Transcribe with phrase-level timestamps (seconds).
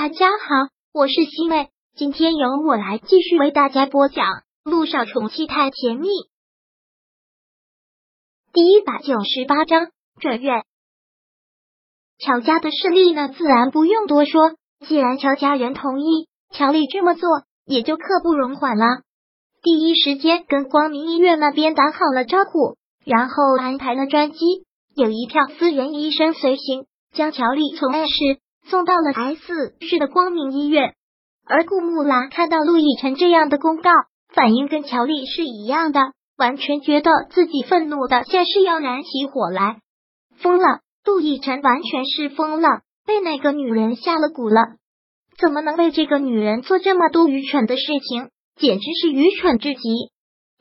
[0.00, 4.26] 大家好，我是西妹，今天由我来继续为大家播讲
[4.62, 6.06] 《路上宠妻太甜蜜》
[8.52, 9.88] 第一百九十八章
[10.20, 10.62] 转院。
[12.16, 14.52] 乔家的势力呢，自然不用多说。
[14.86, 17.28] 既然乔家人同意，乔丽这么做
[17.66, 18.84] 也就刻不容缓了。
[19.62, 24.38] 第一时间跟光明医院那边打好了招呼，然后安排了专机，
[24.94, 28.38] 有一票私人医生随行，将乔丽从 A 市。
[28.70, 30.94] 送到了 S 市的光明医院，
[31.46, 33.90] 而顾木兰看到陆亦辰这样的公告，
[34.34, 36.00] 反应跟乔丽是一样的，
[36.36, 39.80] 完全觉得自己愤怒的像是要燃起火来，
[40.36, 40.80] 疯了！
[41.04, 42.68] 陆亦辰完全是疯了，
[43.06, 44.76] 被那个女人下了蛊了，
[45.38, 48.28] 怎么能为这个女人做这么多愚蠢的事情？
[48.56, 49.80] 简直是愚蠢至极！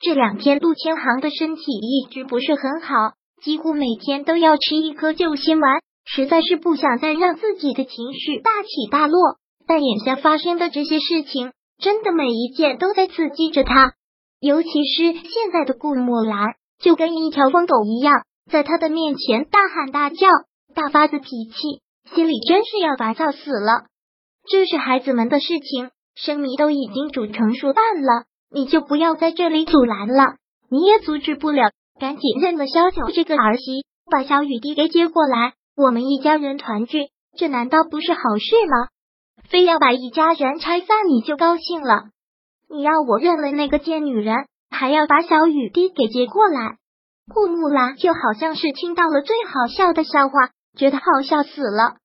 [0.00, 3.12] 这两天陆千行的身体一直不是很好，
[3.44, 5.80] 几乎每天都要吃一颗救心丸。
[6.04, 13.92] 实在是不想再让自己的情绪大起大落，但眼下发生的这些事情，真的每一件都在刺激着他。
[14.40, 20.26] 尤其是现在的顾木兰，就跟一条疯狗一样，在他的面前大喊大叫，
[20.74, 21.80] 大发子脾气，
[22.12, 23.86] 心里真是要烦躁死了。
[24.50, 30.34] 这是孩子们的事情，生米都已经煮成熟饭了，你就不要在这里阻拦了。
[30.68, 35.52] 你也阻止不了，赶紧认了萧九这个儿媳，把小雨滴给接过来。
[35.74, 38.88] 我们一家人团聚，这难道不是好事吗？
[39.48, 42.10] 非要把一家人拆散，你就高兴了？
[42.68, 46.76] 你要我认了那个贱女人，还要把小雨滴给接过来？
[47.32, 51.96] 顾木兰就好像是听到了最好笑的笑话，觉得好笑死了。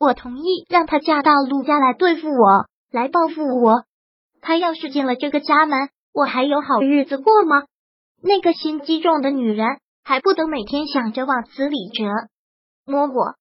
[0.00, 3.84] 我同意让她嫁到陆家来对付我，来报复我。
[4.40, 7.62] 她要是进了这个家门，我还有好日子过吗？
[8.20, 12.04] 那个心机重的女人，还不得每天想着往死里折？
[12.84, 13.34] 摸我，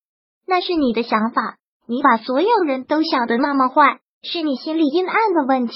[0.47, 1.58] 那是你的想法。
[1.88, 5.73] 你把所有人都想的那么坏，是你心里阴暗的问题。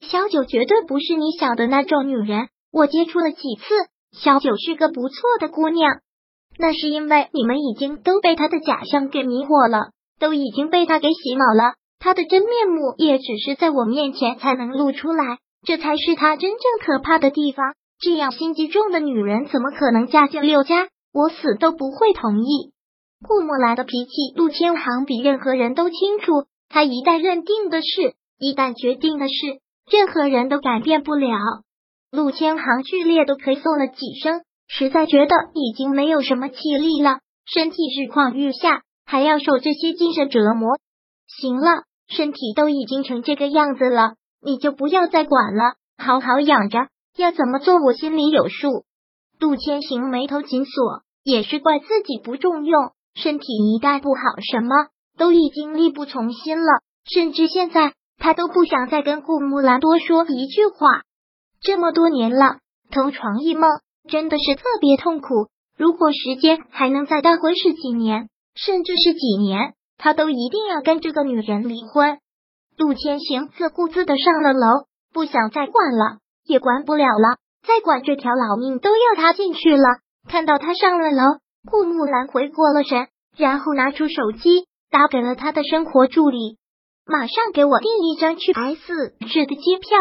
[0.00, 2.48] 小九绝对不是你想的那种女人。
[2.72, 3.64] 我接触了几次，
[4.12, 6.00] 小九是个不错的姑娘。
[6.58, 11.74] 那是因为你们已经都被她的假象给迷惑了，都已经被她给洗脑了。
[12.00, 17.74] 她的真面目也只是在我面前才能露出来，这才是她真正可怕的地方。
[18.00, 20.88] 这样心机重的女人，怎么可能嫁进六家？
[21.12, 22.73] 我死都不会同意。
[23.24, 26.44] 顾墨兰的脾气，陆千行比任何人都清楚。
[26.68, 29.34] 他一旦认定的事，一旦决定的事，
[29.90, 31.36] 任何人都改变不了。
[32.12, 40.78] 陆千行剧烈的咳嗽了几声，实在觉得已经没有什么气力了，身体日况愈下，还要受这些精神折磨。
[41.26, 46.88] 行了，身体都已经成这个样子了，你就不要再管了，好好养着。
[47.16, 48.84] 要怎么做，我心里有数。
[49.38, 52.92] 陆千行眉头紧锁，也是怪自己不重用。
[53.14, 54.20] 身体一旦不好，
[54.52, 56.66] 什么都已经力不从心了。
[57.04, 61.02] 甚至现在，他都不想再跟顾木兰多说一句话。
[61.60, 62.58] 这么多年了，
[62.90, 63.70] 同床异梦，
[64.08, 65.48] 真的是特别痛苦。
[65.76, 72.18] 如果时间还能再倒回十几年，甚至是几年，他都一定要跟这个女人离婚。
[72.76, 77.38] 陆千行自顾自的上了楼，不想再管了，也管不了了。
[77.66, 79.84] 再管这条老命都要他进去了。
[80.28, 81.22] 看到他上了楼。
[81.70, 86.58] 顾木兰回过了神，然后拿出手机打给了他的生活助理，
[87.06, 89.98] 马上给我订一张去 S 市的机票。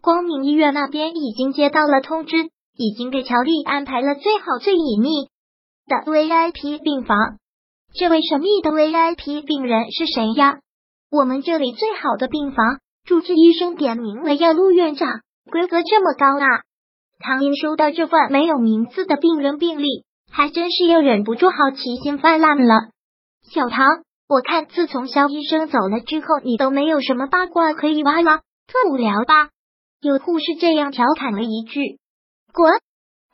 [0.00, 2.36] 光明医院那边已经接到了通知，
[2.76, 5.10] 已经给乔丽安排了最好最隐秘
[5.86, 7.38] 的 VIP 病房。
[7.92, 10.60] 这位神秘的 VIP 病人是谁呀？
[11.10, 15.08] 我们这里最好的病房，主治医生点名了要陆院长，
[15.50, 16.62] 规格这么高啊！
[17.18, 20.04] 唐英收到这份没有名字的病人病历。
[20.36, 22.90] 还真是又忍不住好奇心泛滥了。
[23.50, 23.86] 小唐，
[24.28, 29.48] 我看自从肖医生走了之后，你都没有什么八卦可以挖了，特无聊吧？
[30.02, 31.80] 有护士这样调侃了一句。
[32.52, 32.70] 滚！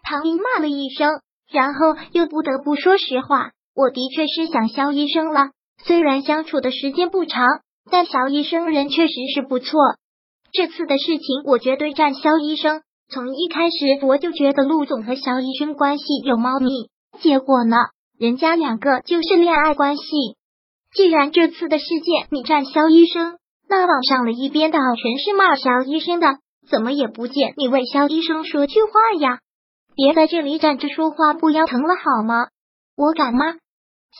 [0.04, 1.10] 唐英骂了一声，
[1.50, 1.80] 然后
[2.12, 3.50] 又不得不说实话。
[3.74, 5.50] 我的确是想肖医生了，
[5.82, 7.44] 虽然相处的时间不长，
[7.90, 9.80] 但肖医生人确实是不错。
[10.52, 12.82] 这次的事情，我绝对站肖医生。
[13.08, 16.91] 从一开始我就觉得陆总和肖医生关系有猫腻。
[17.20, 17.76] 结果呢？
[18.18, 20.02] 人家两个就是恋爱关系。
[20.94, 23.38] 既然这次的事件你站肖医生，
[23.68, 26.38] 那网上的一边倒全是骂肖医生的，
[26.68, 29.40] 怎么也不见你为肖医生说句话呀？
[29.94, 32.46] 别在这里站着说话不腰疼了好吗？
[32.96, 33.56] 我敢吗？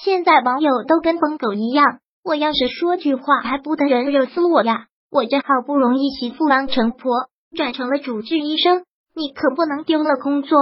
[0.03, 4.87] 现在网友都跟疯狗一样，我要是说句话还不得人惹死我呀？
[5.11, 8.85] 我这好不容易媳妇当成婆，转成了主治医生，
[9.15, 10.59] 你可不能丢了工作。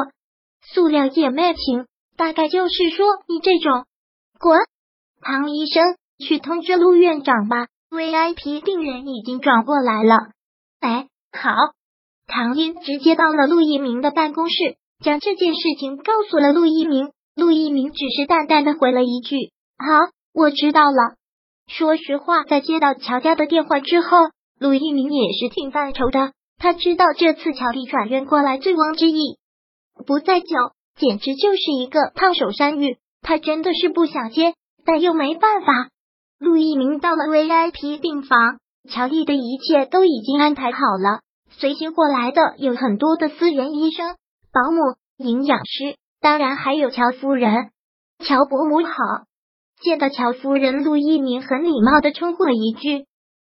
[0.75, 1.87] 塑料姐妹情。
[2.21, 3.87] 大概就是说，你这种
[4.39, 4.59] 滚，
[5.23, 10.15] 唐医生去通知陆院长吧，VIP 病人已经转过来了。
[10.81, 11.51] 哎，好。
[12.27, 17.11] 唐英直接到了陆一鸣的办公室，将这件事情告诉了陆一鸣。
[17.35, 19.37] 陆一鸣只是淡淡的回了一句
[19.83, 21.17] ：“好，我知道了。”
[21.73, 24.19] 说实话，在接到乔家的电话之后，
[24.59, 26.35] 陆一鸣也是挺犯愁的。
[26.59, 29.39] 他知道这次乔丽转院过来，醉翁之意
[30.07, 30.49] 不在酒，
[31.01, 32.99] 简直就是一个烫手山芋。
[33.23, 34.55] 他真的是不想接，
[34.85, 35.89] 但又没办法。
[36.39, 38.59] 陆一鸣到了 VIP 病房，
[38.89, 41.21] 乔丽的一切都已经安排好了。
[41.51, 44.17] 随行过来的有很多的私人医生、
[44.53, 47.71] 保姆、营养师，当然还有乔夫人。
[48.25, 48.93] 乔伯母好，
[49.83, 53.05] 见到乔夫人，陆一鸣很礼貌的称呼了一句：“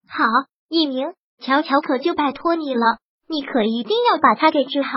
[0.08, 0.24] 好，
[0.68, 2.98] 一鸣，乔乔可就拜托你了，
[3.28, 4.90] 你可一定要把他给治好。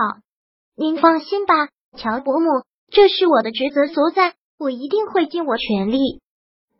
[0.76, 2.46] 您放心吧，乔伯母，
[2.90, 6.20] 这是我的职责所在，我一定会尽我全力。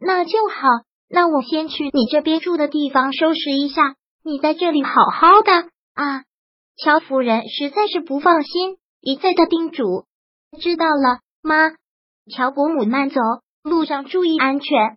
[0.01, 0.69] 那就好，
[1.09, 3.95] 那我先去你这边住的地方收拾一下，
[4.25, 6.25] 你在这里好好的。”啊，
[6.77, 10.07] 乔夫人实在是不放心，一再的叮嘱。
[10.61, 11.73] 知道了，妈。
[12.35, 13.21] 乔伯母慢走，
[13.63, 14.97] 路上注意安全。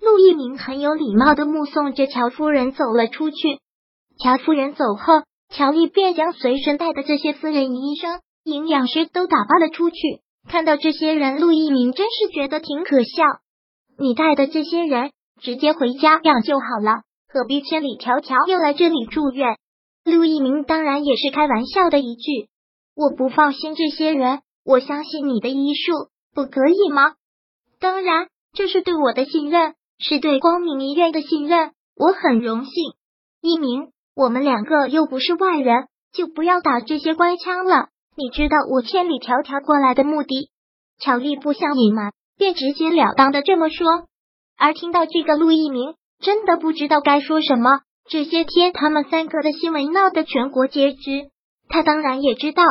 [0.00, 3.60] 陆一鸣很有礼貌的目送着乔夫人走了出去。
[4.18, 9.96] 乔夫人走后，乔丽便将随身带的这些私人医生、营养师都打发了出去。
[10.48, 13.22] 看到这些人，陆一鸣真是觉得挺可笑。
[13.98, 19.56] 你带的这些人直接回家养就好了，何必千里迢迢又来这里住院？
[20.04, 22.48] 陆一鸣当然也是开玩笑的一句
[22.96, 25.92] ：“我不放心这些人，我相信你的医术，
[26.34, 27.14] 不可以吗？”
[27.78, 32.72] 当然，这是对我的信任，是对光明医院的信任，我很荣幸。
[33.40, 37.90] 一鸣，我们两个又不是外人，就不要打这些官腔了。
[38.14, 40.50] 你知道我千里迢迢过来的目的。
[40.98, 43.86] 乔丽不想隐瞒，便直截了当的这么说。
[44.58, 47.80] 而听到这个，陆一鸣真的不知道该说什么。
[48.08, 51.30] 这些天，他们三个的新闻闹得全国皆知，
[51.68, 52.62] 他当然也知道，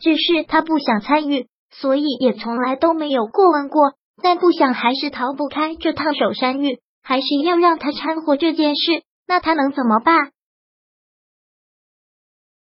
[0.00, 3.92] 只是他不想参与，所以也从来都没有过问过。
[4.22, 10.30] 但不想还是逃不开这烫手山芋，还是要让他掺和这件事，那他能怎么办？